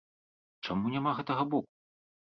[0.67, 1.71] Чаму няма гэтага боку?